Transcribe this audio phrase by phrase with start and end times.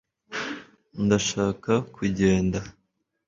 [1.05, 2.59] Ndashaka kugenda.